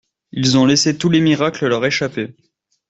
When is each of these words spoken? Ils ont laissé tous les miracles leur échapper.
Ils 0.31 0.57
ont 0.57 0.65
laissé 0.65 0.97
tous 0.97 1.11
les 1.11 1.21
miracles 1.21 1.67
leur 1.67 1.85
échapper. 1.85 2.35